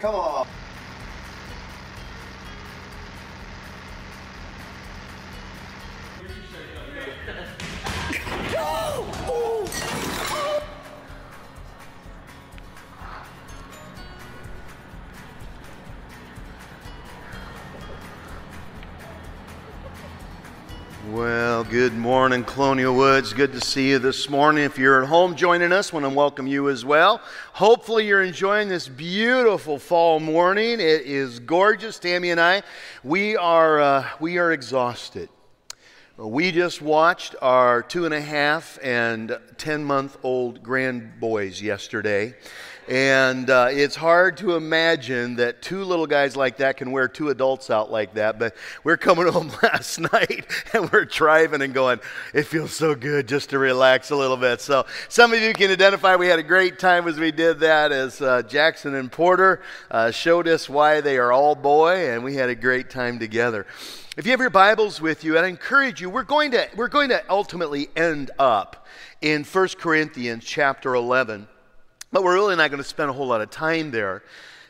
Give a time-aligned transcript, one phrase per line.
[0.00, 0.57] Come on.
[22.28, 23.32] Morning, Colonial Woods.
[23.32, 24.62] Good to see you this morning.
[24.62, 27.22] If you're at home joining us, I want to welcome you as well.
[27.54, 30.74] Hopefully, you're enjoying this beautiful fall morning.
[30.74, 31.98] It is gorgeous.
[31.98, 32.64] Tammy and I,
[33.02, 35.30] we are uh, we are exhausted.
[36.18, 42.34] We just watched our two and a half and ten month old grand boys yesterday.
[42.88, 47.28] And uh, it's hard to imagine that two little guys like that can wear two
[47.28, 48.38] adults out like that.
[48.38, 52.00] But we're coming home last night and we're driving and going,
[52.32, 54.62] it feels so good just to relax a little bit.
[54.62, 57.92] So some of you can identify we had a great time as we did that,
[57.92, 62.36] as uh, Jackson and Porter uh, showed us why they are all boy, and we
[62.36, 63.66] had a great time together.
[64.16, 67.10] If you have your Bibles with you, I encourage you, we're going to, we're going
[67.10, 68.86] to ultimately end up
[69.20, 71.48] in 1 Corinthians chapter 11.
[72.10, 74.22] But we're really not going to spend a whole lot of time there.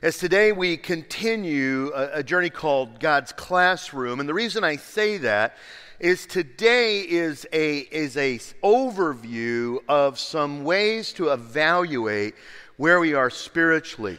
[0.02, 5.18] As today we continue a, a, journey called God's Classroom, and the reason I say
[5.18, 5.56] that
[6.00, 12.34] is today is a is a overview of some ways to evaluate
[12.76, 14.18] where we are spiritually.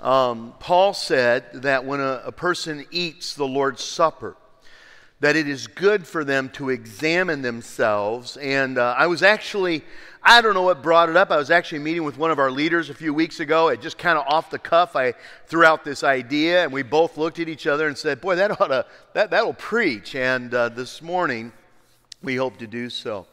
[0.00, 4.36] Um, Paul said that when a, a person eats the Lord's Supper,
[5.20, 8.36] that it is good for them to examine themselves.
[8.36, 9.84] And uh, I was actually
[10.28, 11.30] I don't know what brought it up.
[11.30, 13.68] I was actually meeting with one of our leaders a few weeks ago.
[13.68, 15.14] It just kind of off the cuff, I
[15.46, 18.60] threw out this idea, and we both looked at each other and said, "Boy, that
[18.60, 21.52] ought to that that'll preach." And uh, this morning,
[22.24, 23.28] we hope to do so.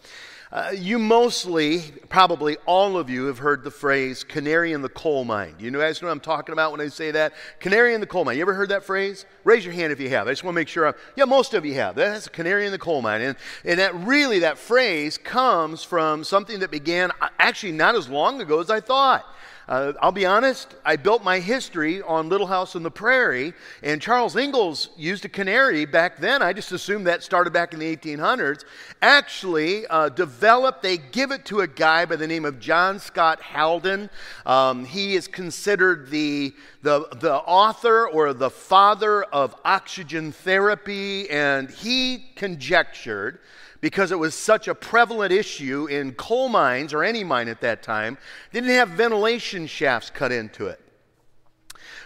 [0.54, 5.26] Uh, you mostly, probably all of you, have heard the phrase canary in the coal
[5.26, 5.56] mine.
[5.58, 7.34] You guys know what I'm talking about when I say that?
[7.60, 8.36] Canary in the coal mine.
[8.36, 9.26] You ever heard that phrase?
[9.46, 10.28] Raise your hand if you have.
[10.28, 10.86] I just want to make sure.
[10.86, 11.96] I'm, yeah, most of you have.
[11.96, 13.22] That's a canary in the coal mine.
[13.22, 18.08] And, and that really, that phrase comes from something that began uh, actually not as
[18.08, 19.26] long ago as I thought.
[19.68, 24.02] Uh, I'll be honest, I built my history on Little House on the Prairie, and
[24.02, 26.42] Charles Ingalls used a canary back then.
[26.42, 28.66] I just assumed that started back in the 1800s.
[29.02, 33.42] Actually, uh, developed, they give it to a guy by the name of John Scott
[33.42, 34.10] Haldane.
[34.46, 41.70] Um, he is considered the, the, the author or the father of oxygen therapy, and
[41.70, 43.40] he conjectured
[43.84, 47.84] because it was such a prevalent issue in coal mines or any mine at that
[47.84, 48.18] time,
[48.54, 50.80] didn't have ventilation shafts cut into it.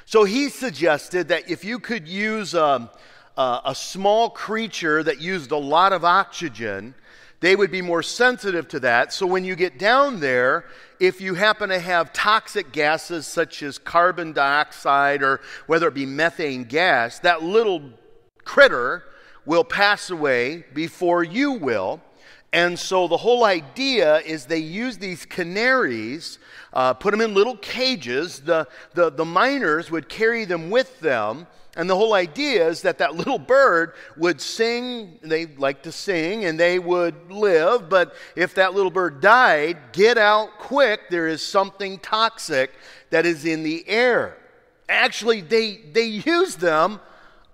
[0.06, 2.90] So he suggested that if you could use a, um,
[3.38, 6.96] a, a small creature that used a lot of oxygen,
[7.42, 9.14] they would be more sensitive to that.
[9.14, 10.66] So when you get down there,
[11.00, 16.08] if you happen to have toxic gases such as carbon dioxide or whether it be
[16.08, 17.92] methane gas, that little
[18.44, 19.04] critter
[19.48, 22.02] will pass away before you will.
[22.54, 26.38] And so the whole idea is they use these canaries,
[26.74, 28.42] uh, put them in little cages.
[28.42, 31.48] The, the, the miners would carry them with them.
[31.76, 36.46] And the whole idea is that that little bird would sing, they like to sing,
[36.46, 37.90] and they would live.
[37.90, 41.10] But if that little bird died, get out quick.
[41.10, 42.72] There is something toxic
[43.12, 44.38] that is in the air.
[44.90, 47.00] Actually, they, they use them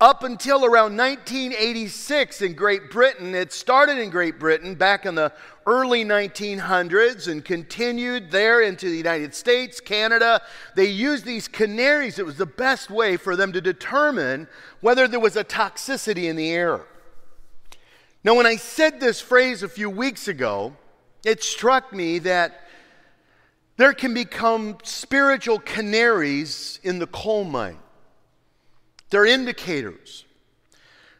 [0.00, 3.34] up until around 1986 in Great Britain.
[3.34, 5.32] It started in Great Britain back in the
[5.66, 10.42] early 1900s and continued there into the United States, Canada.
[10.74, 12.18] They used these canaries.
[12.18, 14.48] It was the best way for them to determine
[14.80, 16.80] whether there was a toxicity in the air.
[18.24, 20.76] Now, when I said this phrase a few weeks ago,
[21.24, 22.66] it struck me that
[23.76, 27.78] there can become spiritual canaries in the coal mine.
[29.14, 30.24] They're indicators.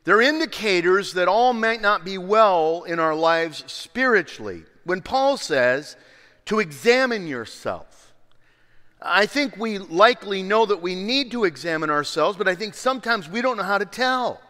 [0.02, 4.64] They're indicators that all might not be well in our lives spiritually.
[4.82, 5.96] When Paul says
[6.46, 8.12] to examine yourself,
[9.00, 13.28] I think we likely know that we need to examine ourselves, but I think sometimes
[13.28, 14.40] we don't know how to tell.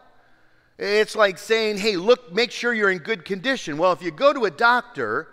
[0.79, 3.77] It's like saying, hey, look, make sure you're in good condition.
[3.77, 5.29] Well, if you go to a doctor,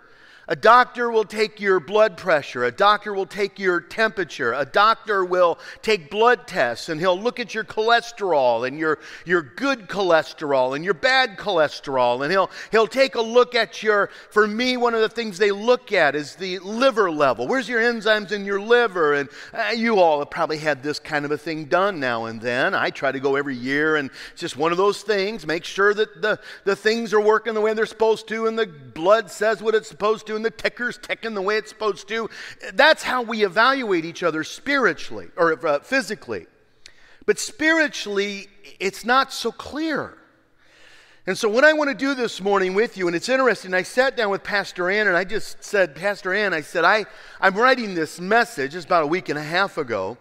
[0.52, 2.64] a doctor will take your blood pressure.
[2.64, 4.52] A doctor will take your temperature.
[4.52, 9.40] A doctor will take blood tests and he'll look at your cholesterol and your, your
[9.40, 12.22] good cholesterol and your bad cholesterol.
[12.22, 15.52] And he'll, he'll take a look at your, for me, one of the things they
[15.52, 17.48] look at is the liver level.
[17.48, 19.14] Where's your enzymes in your liver?
[19.14, 22.38] And uh, you all have probably had this kind of a thing done now and
[22.38, 22.74] then.
[22.74, 25.46] I try to go every year and it's just one of those things.
[25.46, 28.66] Make sure that the, the things are working the way they're supposed to and the
[28.66, 32.28] blood says what it's supposed to the ticker's ticking the way it's supposed to.
[32.74, 36.46] That's how we evaluate each other spiritually or uh, physically.
[37.26, 38.48] But spiritually,
[38.80, 40.18] it's not so clear.
[41.24, 43.82] And so, what I want to do this morning with you, and it's interesting, I
[43.82, 47.06] sat down with Pastor Ann and I just said, Pastor Ann, I said, I,
[47.40, 50.18] I'm writing this message, it's about a week and a half ago,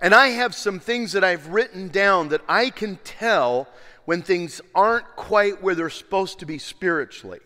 [0.00, 3.68] and I have some things that I've written down that I can tell
[4.06, 7.38] when things aren't quite where they're supposed to be spiritually.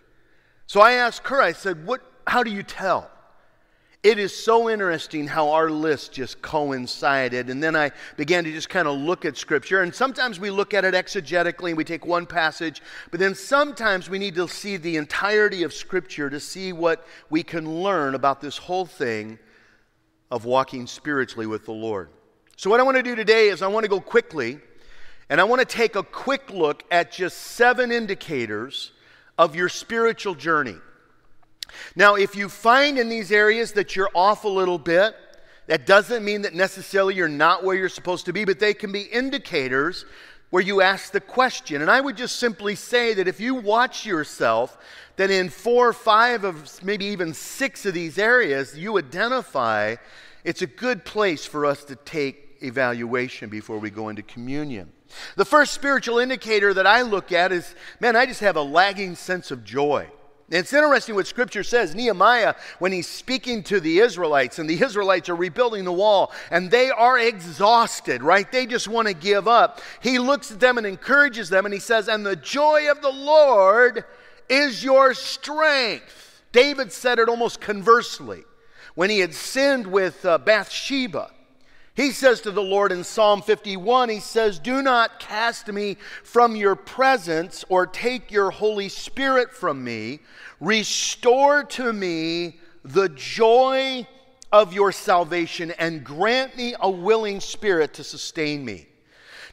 [0.68, 3.10] So I asked her, I said, what, How do you tell?
[4.02, 7.48] It is so interesting how our list just coincided.
[7.48, 9.82] And then I began to just kind of look at Scripture.
[9.82, 12.80] And sometimes we look at it exegetically and we take one passage,
[13.10, 17.42] but then sometimes we need to see the entirety of Scripture to see what we
[17.42, 19.38] can learn about this whole thing
[20.30, 22.10] of walking spiritually with the Lord.
[22.56, 24.60] So, what I want to do today is I want to go quickly
[25.30, 28.92] and I want to take a quick look at just seven indicators
[29.38, 30.76] of your spiritual journey.
[31.94, 35.14] Now, if you find in these areas that you're off a little bit,
[35.68, 38.90] that doesn't mean that necessarily you're not where you're supposed to be, but they can
[38.90, 40.04] be indicators
[40.50, 41.82] where you ask the question.
[41.82, 44.78] And I would just simply say that if you watch yourself,
[45.16, 49.96] that in four or five of maybe even six of these areas you identify,
[50.44, 54.90] it's a good place for us to take evaluation before we go into communion.
[55.36, 59.14] The first spiritual indicator that I look at is man, I just have a lagging
[59.14, 60.08] sense of joy.
[60.50, 61.94] It's interesting what scripture says.
[61.94, 66.70] Nehemiah, when he's speaking to the Israelites, and the Israelites are rebuilding the wall, and
[66.70, 68.50] they are exhausted, right?
[68.50, 69.82] They just want to give up.
[70.00, 73.10] He looks at them and encourages them, and he says, And the joy of the
[73.10, 74.04] Lord
[74.48, 76.42] is your strength.
[76.52, 78.44] David said it almost conversely
[78.94, 81.30] when he had sinned with uh, Bathsheba.
[81.98, 86.54] He says to the Lord in Psalm 51, He says, Do not cast me from
[86.54, 90.20] your presence or take your Holy Spirit from me.
[90.60, 94.06] Restore to me the joy
[94.52, 98.86] of your salvation and grant me a willing spirit to sustain me.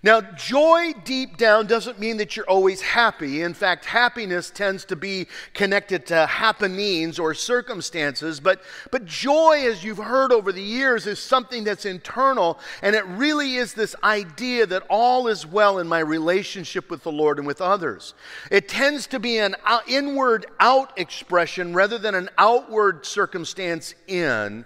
[0.06, 3.42] Now, joy deep down doesn't mean that you're always happy.
[3.42, 5.25] In fact, happiness tends to be
[5.56, 8.40] connected to happenings or circumstances.
[8.40, 8.62] But,
[8.92, 12.60] but joy, as you've heard over the years, is something that's internal.
[12.84, 17.12] And it really is this idea that all is well in my relationship with the
[17.12, 18.13] Lord and with others.
[18.52, 24.66] It tends to be an uh, inward out expression rather than an outward circumstance in.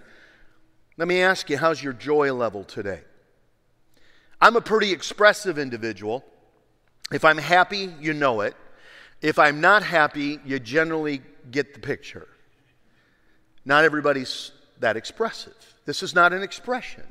[0.98, 3.04] Let me ask you, how's your joy level today?
[4.40, 6.24] I'm a pretty expressive individual.
[7.12, 8.56] If I'm happy, you know it.
[9.20, 11.20] If I'm not happy, you generally
[11.50, 12.28] get the picture.
[13.64, 15.54] Not everybody's that expressive.
[15.84, 17.04] This is not an expression.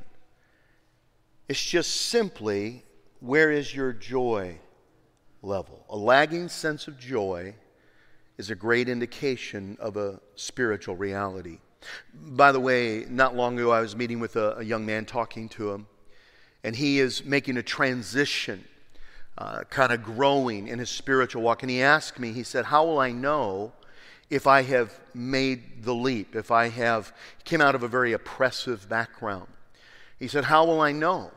[1.48, 2.84] It's just simply
[3.20, 4.60] where is your joy
[5.44, 5.86] level?
[5.90, 7.54] A lagging sense of joy
[8.38, 11.60] is a great indication of a spiritual reality.
[12.14, 15.48] By the way, not long ago I was meeting with a, a young man talking
[15.50, 15.88] to him
[16.64, 18.64] and he is making a transition,
[19.38, 21.64] uh, kind of growing in his spiritual walk.
[21.64, 23.72] And he asked me, he said, How will I know
[24.30, 27.14] if I have made the leap, if I have
[27.44, 29.48] came out of a very oppressive background?
[30.20, 31.32] He said, How will I know?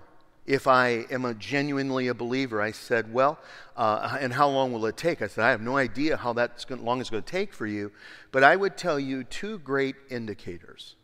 [0.46, 3.38] if I am a genuinely a believer, I said, well,
[3.76, 5.22] uh, and how long will it take?
[5.22, 7.66] I said, I have no idea how that's going, long it's going to take for
[7.66, 7.92] you,
[8.32, 10.96] but I would tell you two great indicators.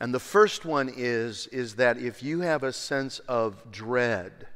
[0.00, 4.46] And the first one is, is that if you have a sense of dread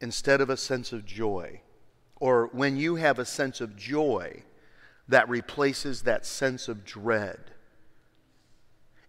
[0.00, 1.60] instead of a sense of joy,
[2.16, 4.42] or when you have a sense of joy
[5.08, 7.38] that replaces that sense of dread,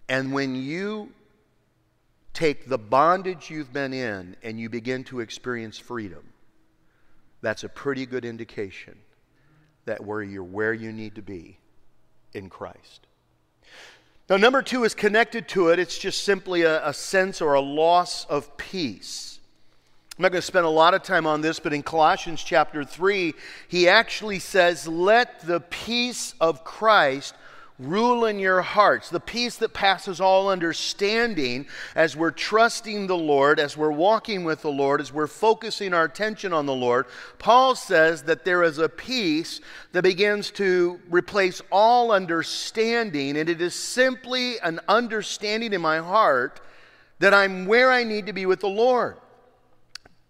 [0.09, 1.13] and when you
[2.33, 6.33] take the bondage you've been in and you begin to experience freedom,
[7.41, 8.97] that's a pretty good indication
[9.85, 11.57] that where you're where you need to be
[12.33, 13.07] in Christ.
[14.31, 15.79] Now, number two is connected to it.
[15.79, 19.41] It's just simply a, a sense or a loss of peace.
[20.17, 22.85] I'm not going to spend a lot of time on this, but in Colossians chapter
[22.85, 23.33] 3,
[23.67, 27.35] he actually says, Let the peace of Christ
[27.81, 33.59] rule in your hearts, the peace that passes all understanding as we're trusting the Lord,
[33.59, 37.05] as we're walking with the Lord, as we're focusing our attention on the Lord.
[37.39, 39.59] Paul says that there is a peace
[39.91, 46.61] that begins to replace all understanding, and it is simply an understanding in my heart
[47.19, 49.17] that I'm where I need to be with the Lord.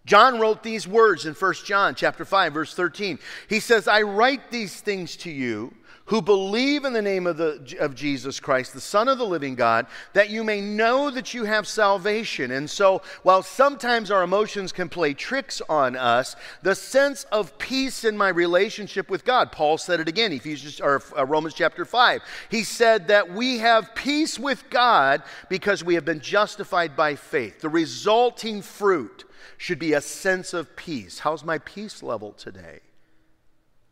[0.06, 3.20] John wrote these words in 1 John chapter 5 verse 13.
[3.48, 5.74] He says, "I write these things to you
[6.12, 9.56] who believe in the name of, the, of Jesus Christ, the Son of the living
[9.56, 12.52] God, that you may know that you have salvation.
[12.52, 18.04] And so, while sometimes our emotions can play tricks on us, the sense of peace
[18.04, 22.22] in my relationship with God, Paul said it again, Ephesians or uh, Romans chapter 5.
[22.50, 27.62] He said that we have peace with God because we have been justified by faith.
[27.62, 29.24] The resulting fruit
[29.58, 31.20] should be a sense of peace.
[31.20, 32.82] How's my peace level today?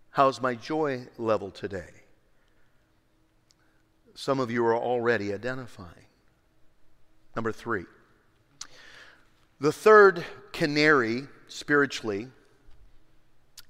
[0.09, 1.99] How's my joy level today?
[4.19, 6.07] Some of you are already identifying.
[7.38, 7.85] Number three.
[9.61, 12.27] The third canary, spiritually,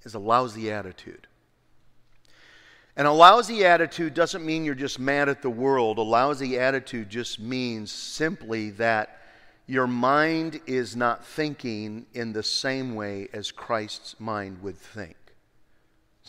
[0.01, 1.27] is a lousy attitude.
[2.95, 5.99] And a lousy attitude doesn't mean you're just mad at the world.
[5.99, 9.19] A lousy attitude just means simply that
[9.67, 15.18] your mind is not thinking in the same way as Christ's mind would think.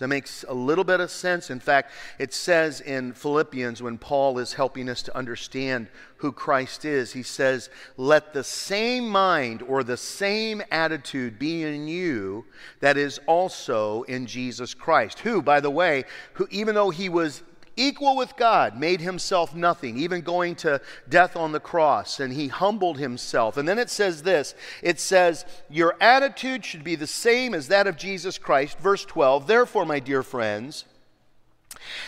[0.01, 1.51] That makes a little bit of sense.
[1.51, 6.85] In fact, it says in Philippians when Paul is helping us to understand who Christ
[6.85, 12.47] is, he says, Let the same mind or the same attitude be in you
[12.81, 17.43] that is also in Jesus Christ, who, by the way, who even though he was
[17.81, 22.49] equal with God, made himself nothing, even going to death on the cross, and he
[22.49, 23.57] humbled himself.
[23.57, 27.87] And then it says this it says, Your attitude should be the same as that
[27.87, 28.79] of Jesus Christ.
[28.79, 30.85] Verse 12, therefore, my dear friends,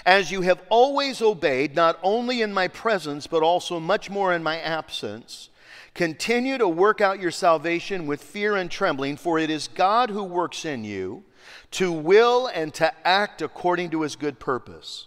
[0.05, 4.43] as you have always obeyed, not only in my presence, but also much more in
[4.43, 5.49] my absence,
[5.95, 10.25] continue to work out your salvation with fear and trembling, for it is God who
[10.25, 11.25] works in you
[11.73, 15.07] to will and to act according to his good purpose.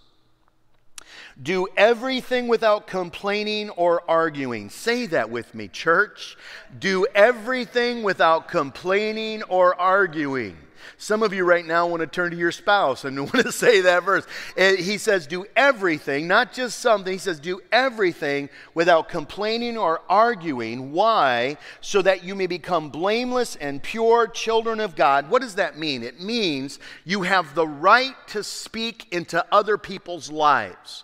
[1.41, 4.69] Do everything without complaining or arguing.
[4.69, 6.37] Say that with me, church.
[6.79, 10.57] Do everything without complaining or arguing.
[10.97, 13.81] Some of you right now want to turn to your spouse and want to say
[13.81, 14.25] that verse.
[14.55, 17.11] He says, Do everything, not just something.
[17.11, 20.93] He says, Do everything without complaining or arguing.
[20.93, 21.57] Why?
[21.81, 25.29] So that you may become blameless and pure children of God.
[25.29, 26.03] What does that mean?
[26.03, 31.03] It means you have the right to speak into other people's lives.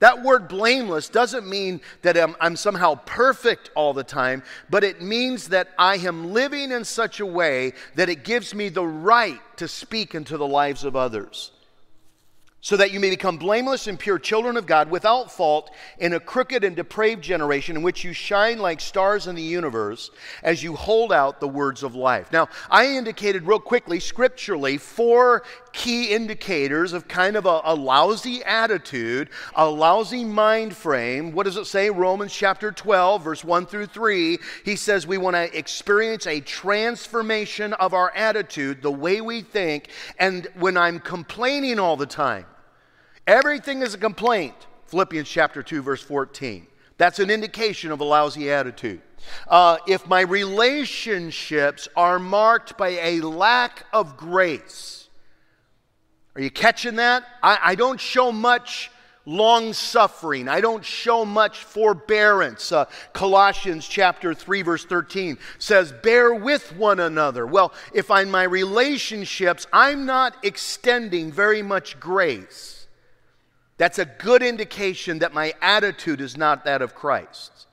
[0.00, 5.02] That word blameless doesn't mean that I'm, I'm, somehow perfect all the time, but it
[5.02, 9.40] means that I am living in such a way that it gives me the right
[9.56, 11.50] to speak into the lives of others
[12.60, 16.20] so that you may become blameless and pure children of God without fault in a
[16.20, 20.10] crooked and depraved generation in which you shine like stars in the universe
[20.42, 22.32] as you hold out the words of life.
[22.32, 28.42] Now, I indicated real quickly, scripturally, four key indicators of kind of a, a lousy
[28.44, 31.32] attitude, a lousy mind frame.
[31.32, 31.90] What does it say?
[31.90, 34.38] Romans chapter 12, verse 1 through 3.
[34.64, 39.88] He says we want to experience a transformation of our attitude, the way we think,
[40.18, 42.46] and when I'm complaining all the time,
[43.28, 44.54] Everything is a complaint.
[44.86, 46.66] Philippians chapter 2, verse 14.
[46.96, 49.02] That's an indication of a lousy attitude.
[49.46, 54.97] Uh, if my relationships are marked by a lack of grace,
[56.38, 57.24] are you catching that?
[57.42, 58.92] I, I don't show much
[59.26, 60.48] long suffering.
[60.48, 62.70] I don't show much forbearance.
[62.70, 68.44] Uh, Colossians chapter 3 verse 13 says, "Bear with one another." Well, if in my
[68.44, 72.86] relationships I'm not extending very much grace,
[73.76, 77.66] that's a good indication that my attitude is not that of Christ.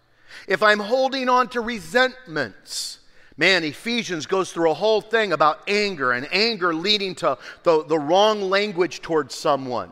[0.47, 2.97] If I'm holding on to resentments,
[3.37, 7.99] man, Ephesians goes through a whole thing about anger and anger leading to the, the
[7.99, 9.91] wrong language towards someone.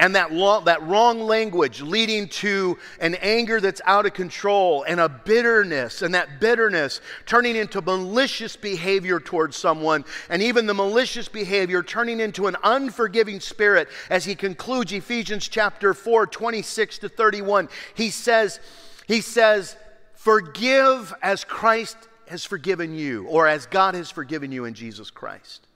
[0.00, 4.98] And that, lo- that wrong language leading to an anger that's out of control and
[4.98, 11.28] a bitterness, and that bitterness turning into malicious behavior towards someone, and even the malicious
[11.28, 13.88] behavior turning into an unforgiving spirit.
[14.10, 18.58] As he concludes Ephesians chapter 4, 26 to 31, he says,
[19.06, 19.76] he says,
[20.14, 21.96] Forgive as Christ
[22.28, 25.66] has forgiven you, or as God has forgiven you in Jesus Christ.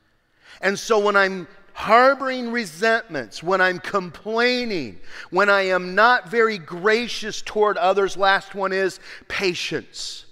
[0.60, 1.46] And so when I'm
[1.78, 4.98] harboring resentments, when I'm complaining,
[5.30, 8.16] when I am not very gracious toward others.
[8.16, 10.26] Last one is patience.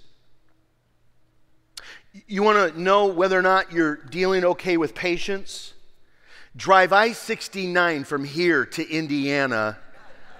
[2.27, 5.73] You want to know whether or not you're dealing okay with patience?
[6.57, 9.77] Drive I 69 from here to Indiana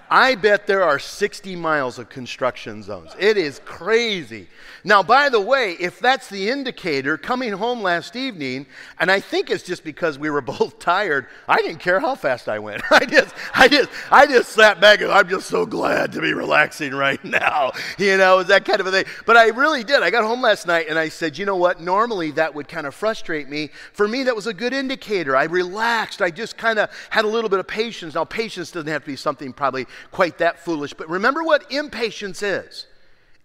[0.09, 3.11] I bet there are 60 miles of construction zones.
[3.19, 4.47] It is crazy.
[4.83, 8.67] Now, by the way, if that's the indicator, coming home last evening,
[8.99, 12.47] and I think it's just because we were both tired, I didn't care how fast
[12.47, 12.81] I went.
[12.91, 16.33] I just, I just, I just sat back and I'm just so glad to be
[16.33, 17.71] relaxing right now.
[17.97, 19.05] You know, that kind of a thing.
[19.25, 20.03] But I really did.
[20.03, 21.81] I got home last night and I said, you know what?
[21.81, 23.69] Normally that would kind of frustrate me.
[23.91, 25.35] For me, that was a good indicator.
[25.35, 26.21] I relaxed.
[26.21, 28.15] I just kind of had a little bit of patience.
[28.15, 32.41] Now, patience doesn't have to be something probably quite that foolish, but remember what impatience
[32.41, 32.87] is.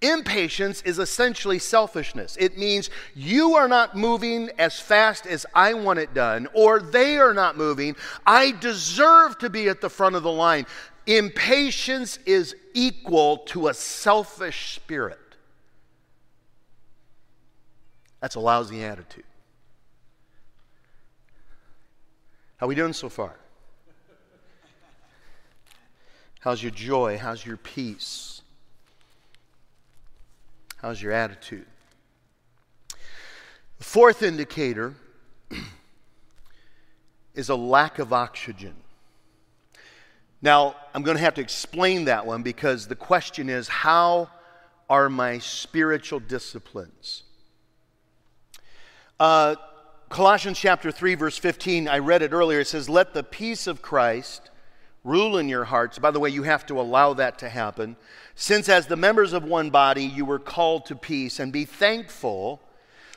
[0.02, 2.36] Impatience is essentially selfishness.
[2.40, 7.18] It means you are not moving as fast as I want it done, or they
[7.18, 7.94] are not moving.
[8.26, 10.66] I deserve to be at the front of the line.
[11.06, 15.18] Impatience is equal to a selfish spirit.
[18.20, 19.24] That's a lousy attitude.
[22.56, 23.36] How are we doing so far?
[26.42, 27.18] How's your joy?
[27.18, 28.42] How's your peace?
[30.78, 31.66] How's your attitude?
[33.78, 34.94] The fourth indicator
[37.36, 38.74] is a lack of oxygen.
[40.42, 44.28] Now, I'm going to have to explain that one because the question is how
[44.90, 47.22] are my spiritual disciplines?
[49.20, 49.54] Uh,
[50.08, 52.58] Colossians chapter 3, verse 15, I read it earlier.
[52.58, 54.50] It says, Let the peace of Christ
[55.04, 55.98] rule in your hearts.
[55.98, 57.96] By the way, you have to allow that to happen.
[58.34, 62.62] Since, as the members of one body, you were called to peace, and be thankful,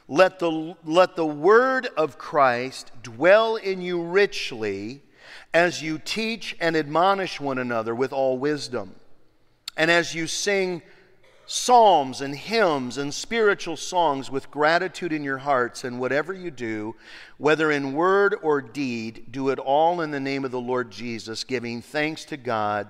[0.08, 5.04] let the, let the word of Christ dwell in you richly
[5.54, 8.96] as you teach and admonish one another with all wisdom,
[9.78, 10.82] and as you sing
[11.46, 16.96] psalms and hymns and spiritual songs with gratitude in your hearts, and whatever you do,
[17.38, 21.44] whether in word or deed, do it all in the name of the Lord Jesus,
[21.44, 22.90] giving thanks to God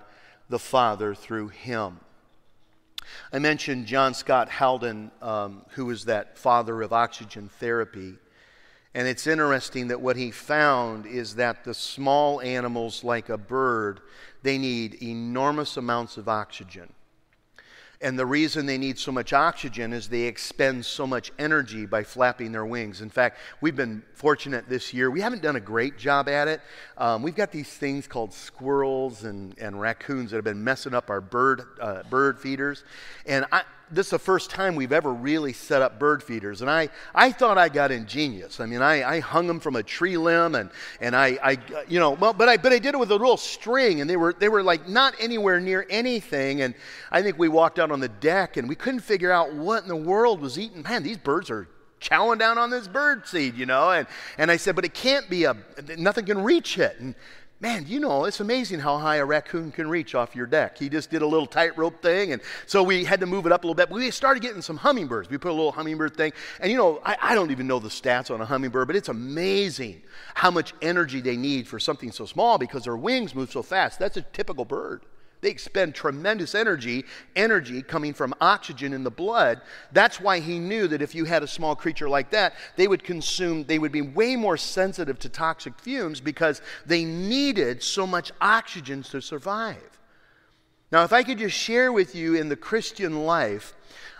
[0.49, 1.99] the Father through him.
[3.31, 8.15] I mentioned John Scott Haldane, um, who was that father of oxygen therapy.
[8.93, 13.99] And it's interesting that what he found is that the small animals, like a bird,
[14.41, 16.93] they need enormous amounts of oxygen.
[18.05, 22.03] And the reason they need so much oxygen is they expend so much energy by
[22.03, 23.01] flapping their wings.
[23.01, 25.09] In fact, we've been fortunate this year.
[25.09, 26.61] We haven't done a great job at it.
[26.99, 31.09] Um, we've got these things called squirrels and, and raccoons that have been messing up
[31.09, 32.83] our bird, uh, bird feeders.
[33.25, 36.61] And I, this is the first time we've ever really set up bird feeders.
[36.61, 38.59] And I, I thought I got ingenious.
[38.59, 41.57] I mean, I, I hung them from a tree limb and, and I, I,
[41.87, 44.17] you know, well, but I, but I did it with a little string and they
[44.17, 46.61] were, they were like not anywhere near anything.
[46.61, 46.73] And
[47.11, 49.89] I think we walked out on the deck and we couldn't figure out what in
[49.89, 50.81] the world was eating.
[50.81, 51.67] Man, these birds are
[52.01, 53.91] chowing down on this bird seed, you know.
[53.91, 54.07] And,
[54.37, 55.55] and I said, but it can't be a,
[55.97, 56.99] nothing can reach it.
[56.99, 57.15] And
[57.61, 60.77] Man, you know, it's amazing how high a raccoon can reach off your deck.
[60.77, 63.63] He just did a little tightrope thing, and so we had to move it up
[63.63, 63.89] a little bit.
[63.89, 65.29] We started getting some hummingbirds.
[65.29, 67.87] We put a little hummingbird thing, and you know, I, I don't even know the
[67.87, 70.01] stats on a hummingbird, but it's amazing
[70.33, 73.99] how much energy they need for something so small because their wings move so fast.
[73.99, 75.03] That's a typical bird.
[75.45, 77.05] They expend tremendous energy,
[77.35, 79.61] energy coming from oxygen in the blood.
[79.91, 83.03] That's why he knew that if you had a small creature like that, they would
[83.03, 88.31] consume, they would be way more sensitive to toxic fumes because they needed so much
[88.41, 89.99] oxygen to survive.
[90.91, 93.75] Now, if I could just share with you in the Christian life,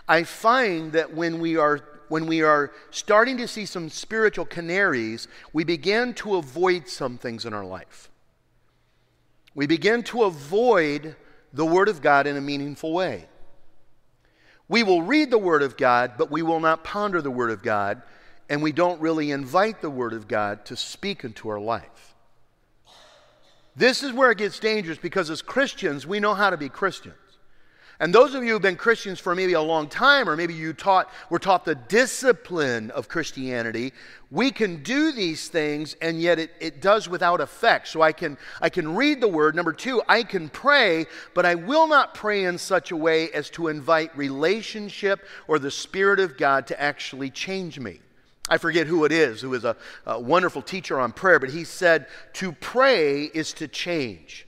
[0.06, 5.26] I find that when we are when we are starting to see some spiritual canaries,
[5.52, 8.10] we begin to avoid some things in our life
[9.56, 11.16] we begin to avoid
[11.52, 13.26] the Word of God in a meaningful way.
[14.68, 17.62] We will read the Word of God, but we will not ponder the Word of
[17.62, 18.02] God,
[18.50, 22.14] and we don't really invite the Word of God to speak into our life.
[23.74, 27.16] This is where it gets dangerous because as Christians, we know how to be Christians.
[27.98, 30.74] And those of you who've been Christians for maybe a long time, or maybe you
[30.74, 33.94] taught, were taught the discipline of Christianity,
[34.30, 37.88] we can do these things and yet it, it does without effect.
[37.88, 39.54] So I can, I can read the word.
[39.54, 43.48] Number two, I can pray, but I will not pray in such a way as
[43.50, 48.00] to invite relationship or the Spirit of God to actually change me.
[48.48, 51.64] I forget who it is, who is a, a wonderful teacher on prayer, but he
[51.64, 54.45] said, To pray is to change.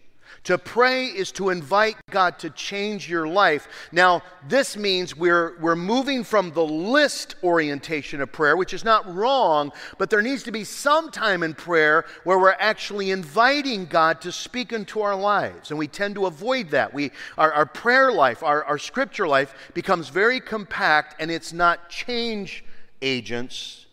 [0.48, 3.68] To pray is to invite God to change your life.
[3.92, 9.14] Now, this means we're, we're moving from the list orientation of prayer, which is not
[9.14, 14.22] wrong, but there needs to be some time in prayer where we're actually inviting God
[14.22, 15.68] to speak into our lives.
[15.68, 16.94] And we tend to avoid that.
[16.94, 21.90] We, our, our prayer life, our, our scripture life becomes very compact and it's not
[21.90, 22.64] change
[23.02, 23.84] agents.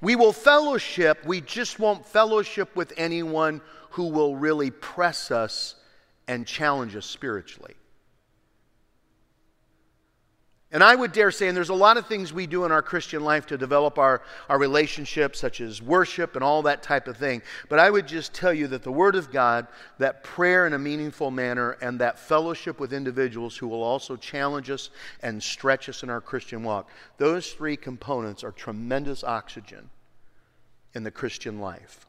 [0.00, 3.60] We will fellowship, we just won't fellowship with anyone
[4.00, 5.74] who will really press us
[6.26, 7.74] and challenge us spiritually.
[10.72, 12.80] And I would dare say, and there's a lot of things we do in our
[12.80, 17.18] Christian life to develop our, our relationships, such as worship and all that type of
[17.18, 17.42] thing.
[17.68, 19.66] But I would just tell you that the Word of God,
[19.98, 24.70] that prayer in a meaningful manner, and that fellowship with individuals who will also challenge
[24.70, 24.88] us
[25.22, 29.90] and stretch us in our Christian walk, those three components are tremendous oxygen
[30.94, 32.06] in the Christian life.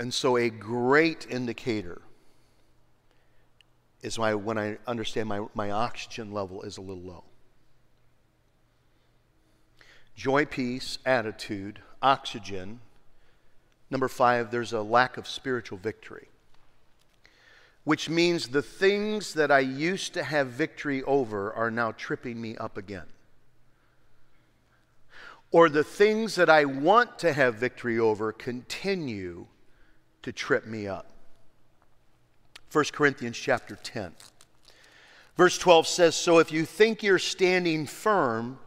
[0.00, 2.00] And so, a great indicator
[4.00, 7.24] is why when I understand my, my oxygen level is a little low.
[10.16, 12.80] Joy, peace, attitude, oxygen.
[13.90, 16.28] Number five, there's a lack of spiritual victory,
[17.84, 22.56] which means the things that I used to have victory over are now tripping me
[22.56, 23.08] up again.
[25.50, 29.46] Or the things that I want to have victory over continue
[30.22, 31.06] to trip me up.
[32.72, 34.12] 1 Corinthians chapter 10.
[35.36, 38.58] Verse 12 says, So if you think you're standing firm,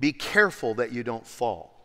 [0.00, 1.76] be careful that you don't fall.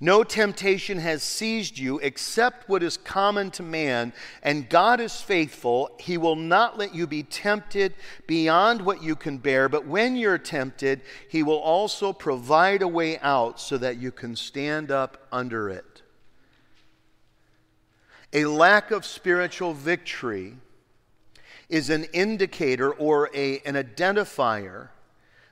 [0.00, 4.12] No temptation has seized you except what is common to man,
[4.44, 5.90] and God is faithful.
[5.98, 7.94] He will not let you be tempted
[8.28, 13.18] beyond what you can bear, but when you're tempted, He will also provide a way
[13.18, 15.97] out so that you can stand up under it.
[18.32, 20.56] A lack of spiritual victory
[21.68, 24.88] is an indicator or a, an identifier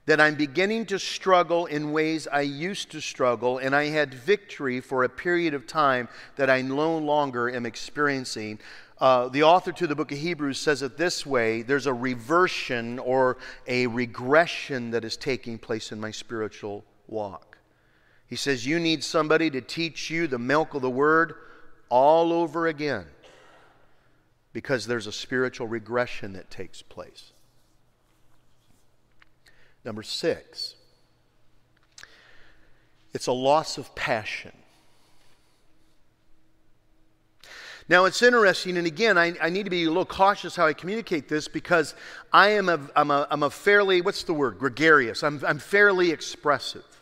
[0.05, 4.81] that I'm beginning to struggle in ways I used to struggle, and I had victory
[4.81, 8.61] for a period of time that I no longer am experiencing.
[8.99, 12.99] Uh, the author to the book of Hebrews says it this way there's a reversion
[12.99, 17.59] or a regression that is taking place in my spiritual walk.
[18.29, 21.35] He says, You need somebody to teach you the milk of the word
[21.89, 23.07] all over again
[24.53, 27.33] because there's a spiritual regression that takes place.
[29.85, 30.75] Number six,
[33.13, 34.53] it's a loss of passion.
[37.89, 40.73] Now, it's interesting, and again, I, I, need to be a little cautious how I
[40.73, 41.95] communicate this because
[42.33, 45.23] I am a, I'm a, I'm a fairly, what's the word, gregarious.
[45.23, 46.96] I'm, I'm fairly expressive.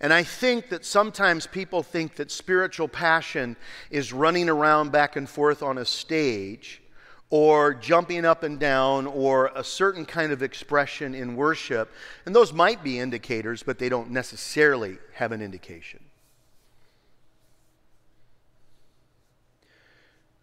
[0.00, 3.56] And I think that sometimes people think that spiritual passion
[3.90, 6.80] is running around back and forth on a stage
[7.28, 11.92] or jumping up and down or a certain kind of expression in worship.
[12.24, 16.00] And those might be indicators, but they don't necessarily have an indication.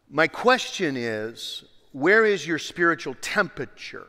[0.09, 4.07] My question is where is your spiritual temperature?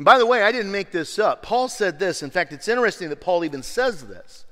[0.00, 1.42] And by the way, I didn't make this up.
[1.42, 2.22] Paul said this.
[2.22, 4.46] In fact, it's interesting that Paul even says this.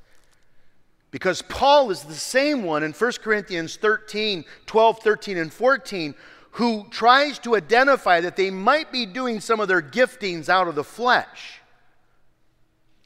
[1.11, 6.15] Because Paul is the same one in 1 Corinthians 13, 12, 13, and 14
[6.51, 10.75] who tries to identify that they might be doing some of their giftings out of
[10.75, 11.58] the flesh.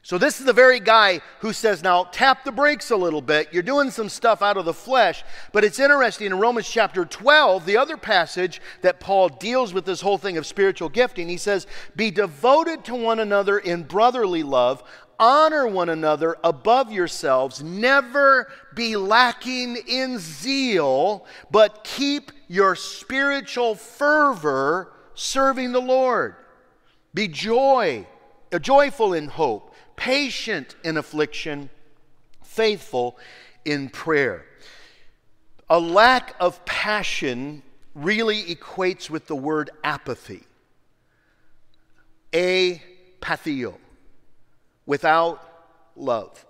[0.05, 3.49] So, this is the very guy who says, Now tap the brakes a little bit.
[3.53, 5.23] You're doing some stuff out of the flesh.
[5.53, 10.01] But it's interesting in Romans chapter 12, the other passage that Paul deals with this
[10.01, 14.83] whole thing of spiritual gifting, he says, Be devoted to one another in brotherly love,
[15.21, 24.93] honor one another above yourselves, never be lacking in zeal, but keep your spiritual fervor
[25.15, 26.35] serving the Lord.
[27.15, 28.05] Be joy,
[28.61, 31.70] joyful in hope patient in affliction,
[32.42, 33.18] faithful
[33.64, 34.44] in prayer.
[35.68, 37.62] A lack of passion
[37.94, 40.42] really equates with the word apathy.
[42.33, 43.74] Apathio,
[44.87, 45.40] without
[45.96, 46.44] love.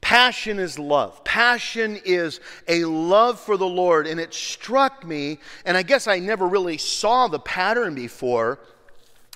[0.00, 1.24] Passion is love.
[1.24, 4.06] Passion is a love for the Lord.
[4.06, 8.58] And it struck me, and I guess I never really saw the pattern before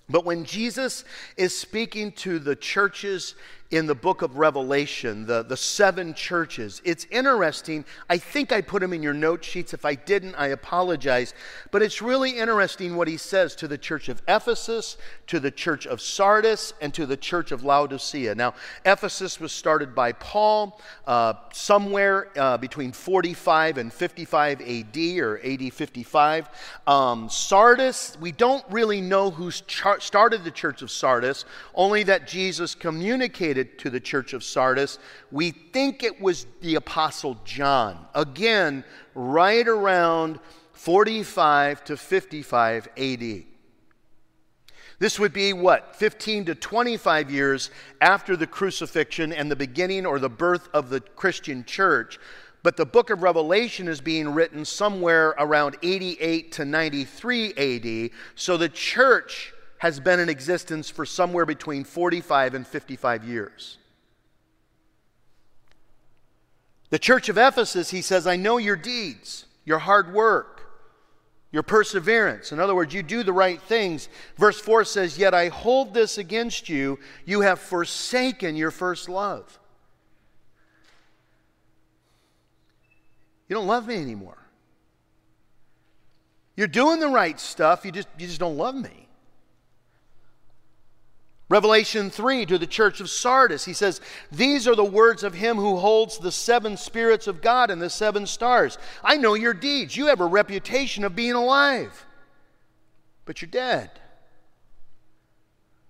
[0.09, 1.05] but when Jesus
[1.37, 3.35] is speaking to the churches
[3.71, 6.81] in the book of Revelation, the, the seven churches.
[6.85, 7.85] It's interesting.
[8.09, 9.75] I think I put them in your note sheets.
[9.75, 11.35] If I didn't, I apologize.
[11.71, 15.87] But it's really interesting what he says to the church of Ephesus, to the church
[15.87, 18.35] of Sardis, and to the church of Laodicea.
[18.35, 18.55] Now,
[18.87, 25.73] Ephesus was started by Paul uh, somewhere uh, between 45 and 55 AD or AD
[25.75, 26.49] 55.
[26.87, 32.27] Um, Sardis, we don't really know who char- started the church of Sardis, only that
[32.27, 34.99] Jesus communicated to the church of Sardis.
[35.31, 38.07] We think it was the Apostle John.
[38.15, 40.41] Again, right around
[40.73, 43.45] 45 to 55 AD.
[45.01, 50.19] This would be what, 15 to 25 years after the crucifixion and the beginning or
[50.19, 52.19] the birth of the Christian church.
[52.63, 58.11] but the book of Revelation is being written somewhere around 88 to 93 AD.
[58.35, 63.79] So the church has been in existence for somewhere between 45 and 55 years.
[66.91, 70.63] The church of Ephesus, he says, I know your deeds, your hard work,
[71.53, 72.53] your perseverance.
[72.53, 74.09] In other words, you do the right things.
[74.37, 79.59] Verse 4 says, Yet I hold this against you, you have forsaken your first love.
[83.49, 84.37] You don't love me anymore.
[86.57, 89.08] You're doing the right stuff, you just, you just don't love me.
[91.51, 95.57] Revelation 3 to the church of Sardis, he says, These are the words of him
[95.57, 98.77] who holds the seven spirits of God and the seven stars.
[99.03, 99.97] I know your deeds.
[99.97, 102.05] You have a reputation of being alive,
[103.25, 103.91] but you're dead.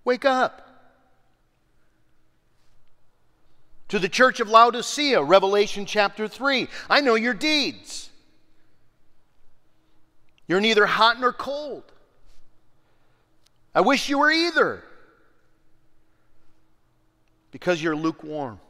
[0.04, 0.64] Wake up.
[3.88, 8.10] To the church of Laodicea, Revelation chapter 3, I know your deeds.
[10.46, 11.84] You're neither hot nor cold.
[13.74, 14.84] I wish you were either
[17.58, 18.60] because you're lukewarm.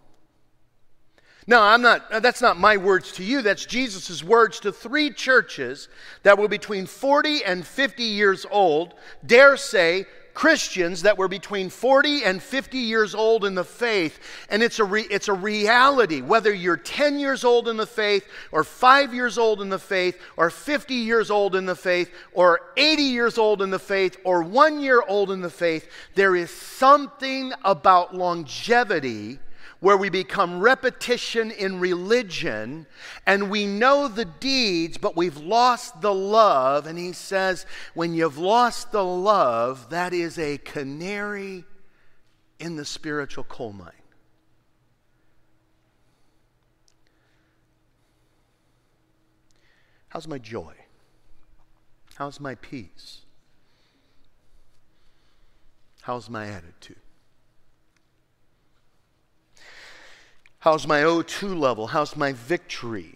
[1.46, 3.42] Now, I'm not, uh, that's not my words to you.
[3.42, 5.88] That's Jesus' words to three churches
[6.22, 8.94] that were between 40 and 50 years old.
[9.24, 10.07] Dare say,
[10.38, 14.20] Christians that were between 40 and 50 years old in the faith.
[14.48, 18.24] And it's a, re, it's a reality, whether you're 10 years old in the faith,
[18.53, 22.61] or 5 years old in the faith, or 50 years old in the faith, or
[22.77, 26.53] 80 years old in the faith, or 1 year old in the faith, there is
[26.53, 29.40] something about longevity
[29.81, 32.87] where we become repetition in religion
[33.27, 36.87] and we know the deeds, but we've lost the love.
[36.87, 37.64] And he says,
[37.95, 41.64] when you've lost the love, that is a canary
[42.59, 43.93] in the spiritual coal mine.
[50.09, 50.75] How's my joy?
[52.17, 53.21] How's my peace?
[56.01, 56.97] How's my attitude?
[60.61, 61.87] How's my O2 level?
[61.87, 63.14] How's my victory?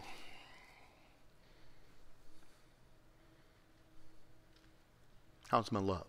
[5.48, 6.06] How's my love?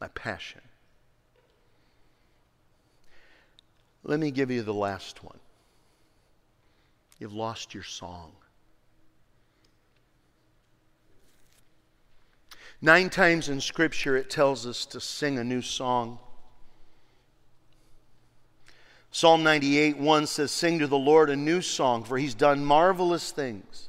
[0.00, 0.62] My passion?
[4.04, 5.38] Let me give you the last one.
[7.18, 8.32] You've lost your song.
[12.80, 16.20] Nine times in Scripture it tells us to sing a new song.
[19.10, 23.30] Psalm 98 1 says, Sing to the Lord a new song, for he's done marvelous
[23.30, 23.88] things.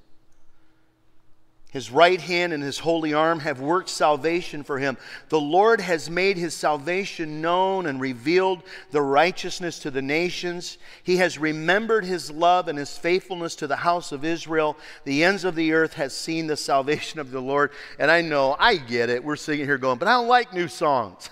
[1.72, 4.98] His right hand and his holy arm have worked salvation for him.
[5.28, 10.80] The Lord has made his salvation known and revealed the righteousness to the nations.
[11.04, 14.78] He has remembered his love and his faithfulness to the house of Israel.
[15.04, 17.70] The ends of the earth has seen the salvation of the Lord.
[18.00, 19.24] And I know, I get it.
[19.24, 21.30] We're sitting here going, but I don't like new songs.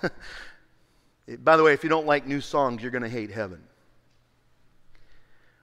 [1.39, 3.63] By the way, if you don't like new songs, you're going to hate heaven.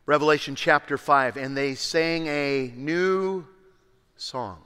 [0.07, 3.47] Revelation chapter 5, and they sang a new
[4.17, 4.59] song.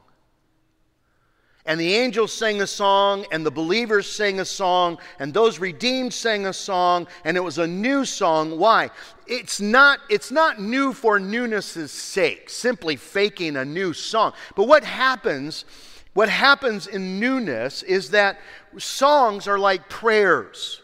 [1.64, 6.12] And the angels sang a song, and the believers sang a song, and those redeemed
[6.12, 8.58] sang a song, and it was a new song.
[8.58, 8.90] Why?
[9.28, 14.32] It's not, it's not new for newness' sake, simply faking a new song.
[14.56, 15.66] But what happens,
[16.14, 18.40] what happens in newness is that
[18.78, 20.80] songs are like prayers.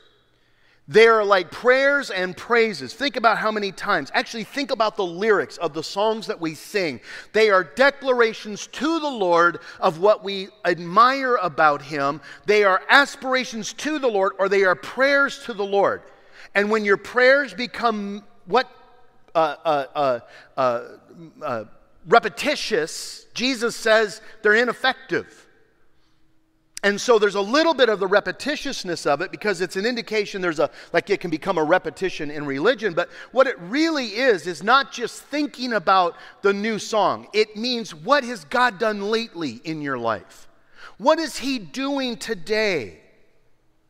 [0.86, 2.92] They are like prayers and praises.
[2.92, 4.10] Think about how many times.
[4.12, 7.00] Actually, think about the lyrics of the songs that we sing.
[7.32, 12.20] They are declarations to the Lord of what we admire about Him.
[12.44, 16.02] They are aspirations to the Lord, or they are prayers to the Lord.
[16.54, 18.68] And when your prayers become what?
[19.34, 20.20] Uh, uh, uh,
[20.56, 20.88] uh,
[21.42, 21.64] uh
[22.06, 25.48] repetitious, Jesus says they're ineffective.
[26.84, 30.42] And so there's a little bit of the repetitiousness of it because it's an indication
[30.42, 32.92] there's a, like it can become a repetition in religion.
[32.92, 37.26] But what it really is, is not just thinking about the new song.
[37.32, 40.46] It means what has God done lately in your life?
[40.98, 43.00] What is He doing today?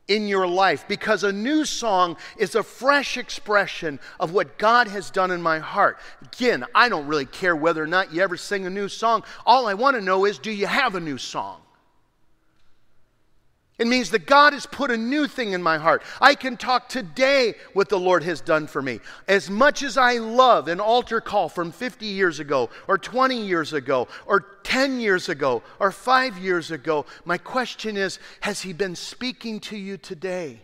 [0.07, 5.11] in your life because a new song is a fresh expression of what God has
[5.11, 5.97] done in my heart.
[6.21, 9.25] Again, I don't really care whether or not you ever sing a new song.
[9.47, 11.64] All I want to know is do you have a new song?
[13.77, 16.03] It means that God has put a new thing in my heart.
[16.21, 19.01] I can talk today what the Lord has done for me.
[19.27, 23.73] As much as I love an altar call from 50 years ago, or 20 years
[23.73, 28.95] ago, or 10 years ago, or 5 years ago, my question is Has He been
[28.95, 30.61] speaking to you today?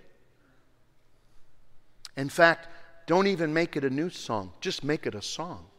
[2.17, 2.69] In fact,
[3.07, 5.70] don't even make it a new song, just make it a song.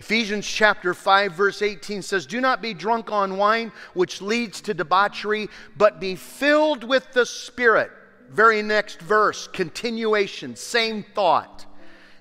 [0.00, 4.72] Ephesians chapter 5 verse 18 says, "Do not be drunk on wine, which leads to
[4.72, 7.92] debauchery, but be filled with the Spirit."
[8.30, 11.66] Very next verse, continuation, same thought.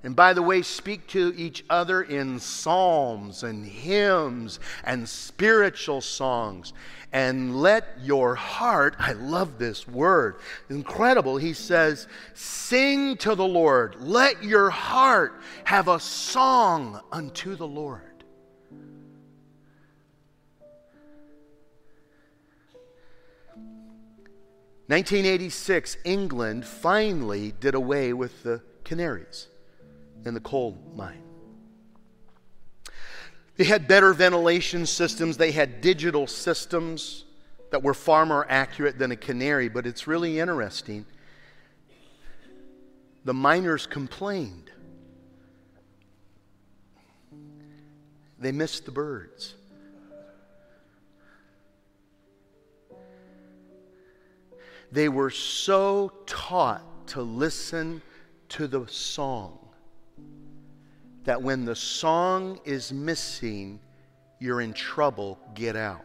[0.01, 6.71] And by the way, speak to each other in psalms and hymns and spiritual songs.
[7.11, 10.37] And let your heart, I love this word,
[10.69, 11.35] incredible.
[11.35, 13.97] He says, sing to the Lord.
[13.99, 18.03] Let your heart have a song unto the Lord.
[24.87, 29.48] Nineteen eighty six, England finally did away with the canaries
[30.29, 31.23] in the coal mine.
[33.57, 37.25] They had better ventilation systems, they had digital systems
[37.71, 41.05] that were far more accurate than a canary, but it's really interesting.
[43.25, 44.71] The miners complained.
[48.39, 49.55] They missed the birds.
[54.91, 58.01] They were so taught to listen
[58.49, 59.68] to the song
[61.29, 63.79] that when the song is missing,
[64.39, 66.01] you're in trouble, get out.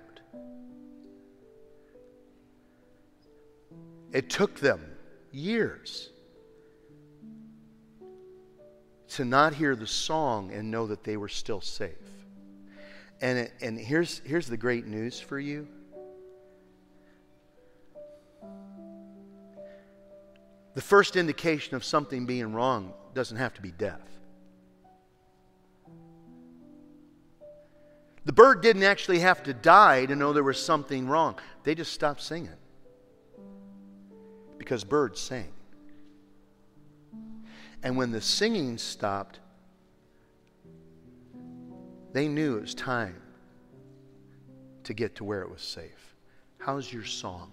[4.13, 4.85] It took them
[5.33, 6.11] years
[9.09, 11.95] to not hear the song and know that they were still safe.
[13.23, 15.67] And, it, and here's, here's the great news for you.
[20.75, 24.03] The first indication of something being wrong doesn't have to be death.
[28.25, 31.39] The bird didn't actually have to die to know there was something wrong.
[31.63, 32.49] They just stopped singing
[34.57, 35.53] because birds sing.
[37.83, 39.41] And when the singing stopped,
[42.15, 43.21] they knew it was time
[44.85, 46.15] to get to where it was safe.
[46.59, 47.51] How's your song?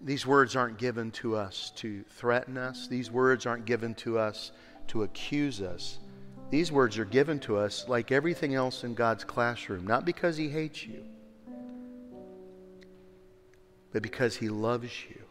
[0.00, 2.88] These words aren't given to us to threaten us.
[2.88, 4.52] These words aren't given to us
[4.88, 5.98] to accuse us.
[6.50, 10.48] These words are given to us like everything else in God's classroom, not because He
[10.48, 11.02] hates you,
[13.92, 15.22] but because He loves you.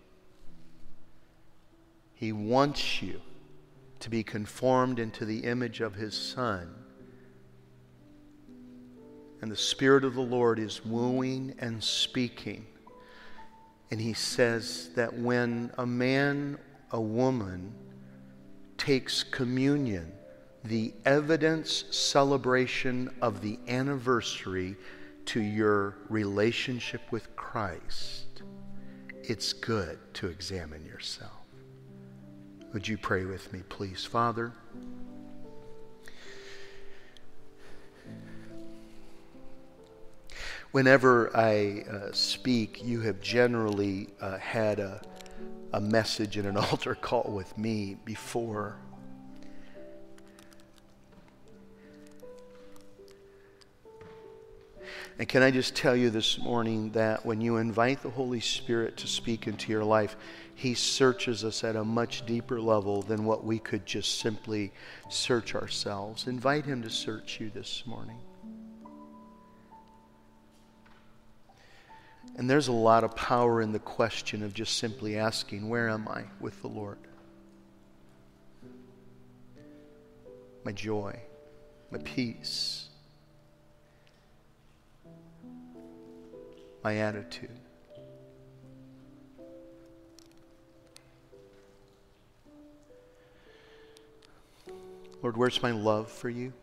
[2.14, 3.22] He wants you
[4.00, 6.74] to be conformed into the image of His Son.
[9.42, 12.66] And the Spirit of the Lord is wooing and speaking.
[13.90, 16.58] And He says that when a man,
[16.92, 17.74] a woman,
[18.82, 20.12] takes communion,
[20.64, 24.76] the evidence celebration of the anniversary
[25.24, 28.42] to your relationship with Christ,
[29.22, 31.46] it's good to examine yourself.
[32.74, 34.04] Would you pray with me, please?
[34.04, 34.52] Father,
[40.72, 45.04] whenever I uh, speak, you have generally uh, had a
[45.74, 48.78] a message and an altar call with me before.
[55.20, 58.98] And can I just tell you this morning that when you invite the Holy Spirit
[58.98, 60.16] to speak into your life,
[60.56, 64.72] He searches us at a much deeper level than what we could just simply
[65.10, 66.26] search ourselves.
[66.26, 68.18] Invite Him to search you this morning.
[72.36, 76.08] And there's a lot of power in the question of just simply asking, Where am
[76.08, 76.98] I with the Lord?
[80.64, 81.20] My joy,
[81.92, 82.88] my peace,
[86.84, 87.50] my attitude.
[95.22, 96.54] Lord, where's my love for you?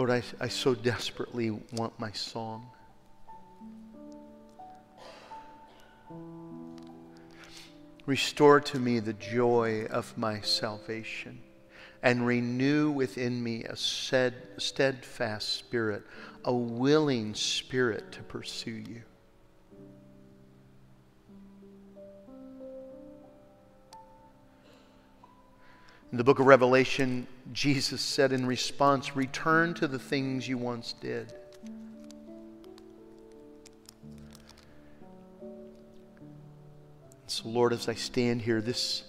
[0.00, 2.70] Lord, I, I so desperately want my song.
[8.06, 11.42] Restore to me the joy of my salvation
[12.02, 16.02] and renew within me a steadfast spirit,
[16.46, 19.02] a willing spirit to pursue you.
[26.12, 30.94] In the book of Revelation, Jesus said in response, Return to the things you once
[31.00, 31.32] did.
[37.28, 39.04] So, Lord, as I stand here, this,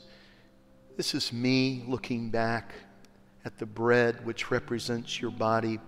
[0.95, 2.71] this is me looking back
[3.45, 5.79] at the bread which represents your body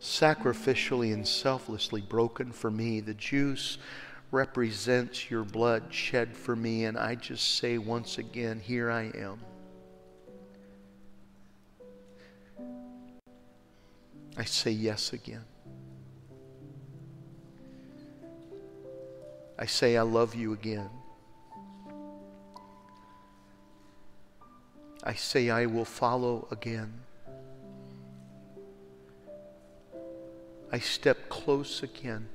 [0.00, 3.00] sacrificially and selflessly broken for me.
[3.00, 3.78] The juice
[4.30, 6.84] represents your blood shed for me.
[6.84, 9.40] And I just say once again, here I am.
[14.40, 15.44] I say yes again.
[19.58, 20.88] I say I love you again.
[25.04, 26.90] I say I will follow again.
[30.72, 32.26] I step close again.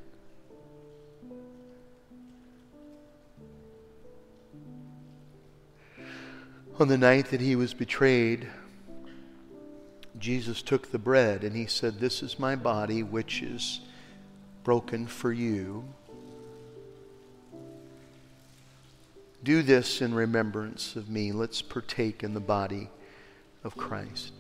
[6.78, 8.47] On the night that he was betrayed,
[10.20, 13.82] Jesus took the bread and he said, This is my body, which is
[14.63, 15.86] broken for you.
[19.43, 21.32] Do this in remembrance of me.
[21.32, 22.89] Let's partake in the body
[23.63, 24.32] of Christ.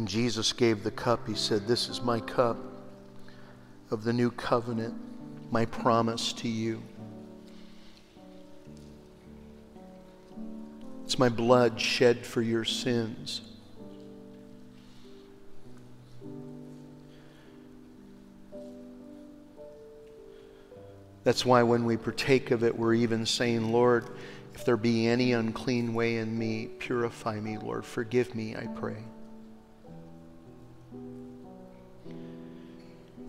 [0.00, 2.56] When Jesus gave the cup, he said, This is my cup
[3.90, 4.94] of the new covenant,
[5.52, 6.82] my promise to you.
[11.04, 13.42] It's my blood shed for your sins.
[21.24, 24.08] That's why when we partake of it, we're even saying, Lord,
[24.54, 27.84] if there be any unclean way in me, purify me, Lord.
[27.84, 29.04] Forgive me, I pray.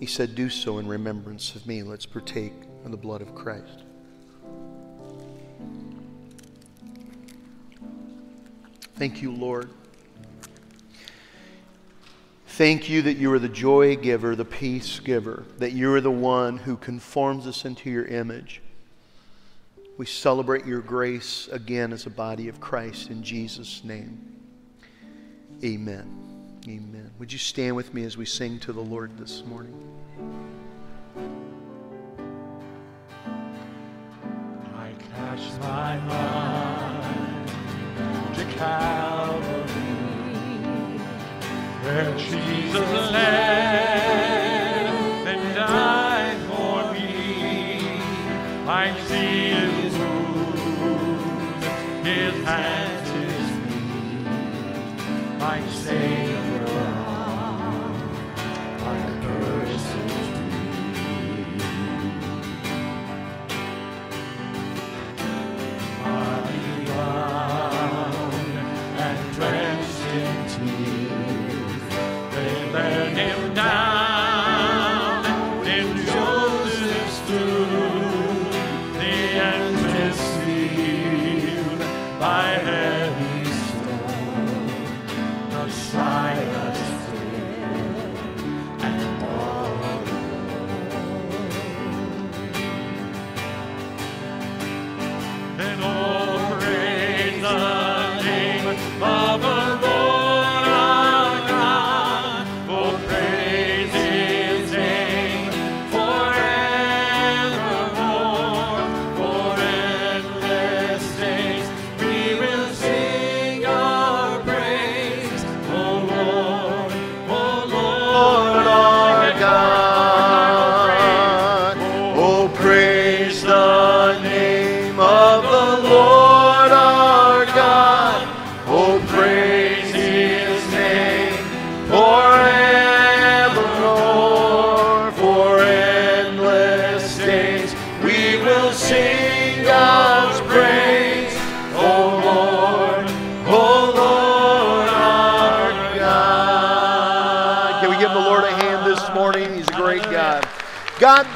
[0.01, 1.83] He said, Do so in remembrance of me.
[1.83, 3.83] Let's partake of the blood of Christ.
[8.95, 9.69] Thank you, Lord.
[12.47, 16.09] Thank you that you are the joy giver, the peace giver, that you are the
[16.09, 18.59] one who conforms us into your image.
[19.99, 24.19] We celebrate your grace again as a body of Christ in Jesus' name.
[25.63, 26.30] Amen.
[26.67, 27.09] Amen.
[27.17, 29.73] Would you stand with me as we sing to the Lord this morning?
[34.75, 37.47] I cast my mind
[38.35, 39.41] to Calvary,
[41.81, 43.70] where Jesus led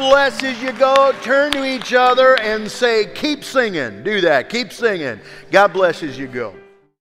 [0.10, 1.14] bless as you go.
[1.24, 4.04] Turn to each other and say, Keep singing.
[4.04, 4.50] Do that.
[4.50, 5.20] Keep singing.
[5.52, 6.56] God bless as you go.